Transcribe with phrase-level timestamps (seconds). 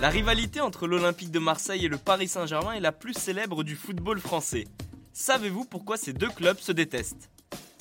[0.00, 3.76] La rivalité entre l'Olympique de Marseille et le Paris Saint-Germain est la plus célèbre du
[3.76, 4.64] football français.
[5.12, 7.30] Savez-vous pourquoi ces deux clubs se détestent?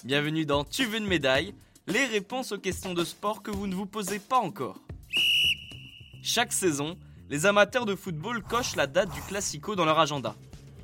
[0.04, 1.56] Bienvenue dans Tu veux une médaille?
[1.88, 4.78] Les réponses aux questions de sport que vous ne vous posez pas encore.
[6.22, 6.96] Chaque saison,
[7.32, 10.36] les amateurs de football cochent la date du Classico dans leur agenda.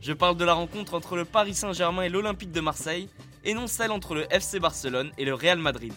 [0.02, 3.10] Je parle de la rencontre entre le Paris Saint-Germain et l'Olympique de Marseille,
[3.44, 5.94] et non celle entre le FC Barcelone et le Real Madrid.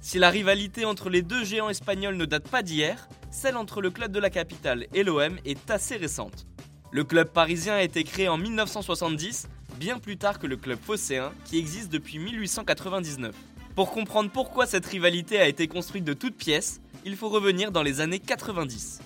[0.00, 3.90] Si la rivalité entre les deux géants espagnols ne date pas d'hier, celle entre le
[3.90, 6.46] club de la capitale et l'OM est assez récente.
[6.90, 9.48] Le club parisien a été créé en 1970,
[9.78, 13.34] bien plus tard que le club phocéen, qui existe depuis 1899.
[13.74, 17.82] Pour comprendre pourquoi cette rivalité a été construite de toutes pièces, il faut revenir dans
[17.82, 19.00] les années 90.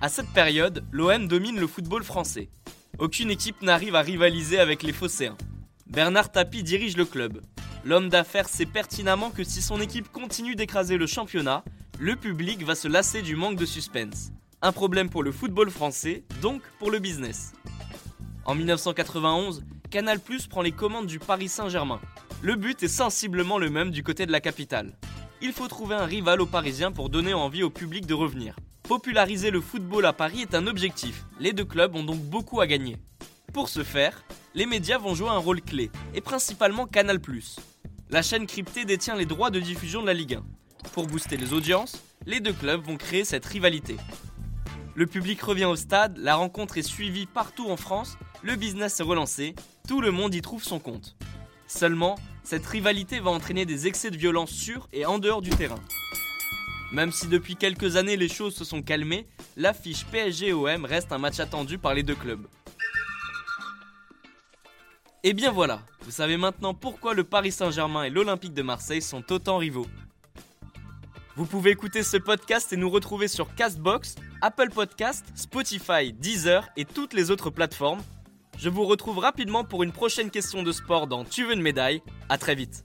[0.00, 2.50] À cette période, l'OM domine le football français.
[3.00, 5.36] Aucune équipe n'arrive à rivaliser avec les phocéens.
[5.88, 7.40] Bernard Tapie dirige le club.
[7.84, 11.64] L'homme d'affaires sait pertinemment que si son équipe continue d'écraser le championnat,
[11.98, 14.30] le public va se lasser du manque de suspense.
[14.62, 17.52] Un problème pour le football français, donc pour le business.
[18.44, 22.00] En 1991, Canal Plus prend les commandes du Paris Saint-Germain.
[22.42, 24.96] Le but est sensiblement le même du côté de la capitale.
[25.42, 28.54] Il faut trouver un rival aux Parisiens pour donner envie au public de revenir.
[28.88, 31.24] Populariser le football à Paris est un objectif.
[31.40, 32.98] Les deux clubs ont donc beaucoup à gagner.
[33.54, 37.18] Pour ce faire, les médias vont jouer un rôle clé, et principalement Canal+.
[38.10, 40.44] La chaîne cryptée détient les droits de diffusion de la Ligue 1.
[40.92, 43.96] Pour booster les audiences, les deux clubs vont créer cette rivalité.
[44.94, 49.04] Le public revient au stade, la rencontre est suivie partout en France, le business est
[49.04, 49.54] relancé,
[49.88, 51.16] tout le monde y trouve son compte.
[51.66, 55.80] Seulement, cette rivalité va entraîner des excès de violence sur et en dehors du terrain.
[56.94, 61.40] Même si depuis quelques années les choses se sont calmées, l'affiche PSG-OM reste un match
[61.40, 62.46] attendu par les deux clubs.
[65.24, 69.32] Et bien voilà, vous savez maintenant pourquoi le Paris Saint-Germain et l'Olympique de Marseille sont
[69.32, 69.88] autant rivaux.
[71.34, 76.84] Vous pouvez écouter ce podcast et nous retrouver sur Castbox, Apple Podcast, Spotify, Deezer et
[76.84, 78.04] toutes les autres plateformes.
[78.56, 82.02] Je vous retrouve rapidement pour une prochaine question de sport dans Tu veux une médaille.
[82.28, 82.84] À très vite.